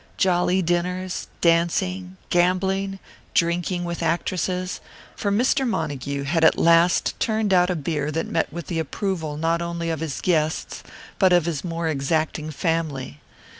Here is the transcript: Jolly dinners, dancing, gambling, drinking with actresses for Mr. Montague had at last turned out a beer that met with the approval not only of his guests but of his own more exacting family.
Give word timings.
Jolly 0.17 0.63
dinners, 0.63 1.27
dancing, 1.41 2.17
gambling, 2.31 2.97
drinking 3.35 3.83
with 3.83 4.01
actresses 4.01 4.81
for 5.15 5.31
Mr. 5.31 5.67
Montague 5.67 6.23
had 6.23 6.43
at 6.43 6.57
last 6.57 7.13
turned 7.19 7.53
out 7.53 7.69
a 7.69 7.75
beer 7.75 8.09
that 8.09 8.25
met 8.25 8.51
with 8.51 8.65
the 8.65 8.79
approval 8.79 9.37
not 9.37 9.61
only 9.61 9.91
of 9.91 9.99
his 9.99 10.19
guests 10.19 10.81
but 11.19 11.31
of 11.31 11.45
his 11.45 11.63
own 11.63 11.69
more 11.69 11.87
exacting 11.87 12.49
family. 12.49 13.19